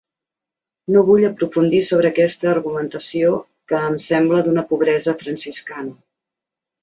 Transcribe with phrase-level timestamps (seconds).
[0.93, 3.29] No vull aprofundir sobre aquesta argumentació,
[3.73, 5.93] que em sembla d’una pobresa franciscana.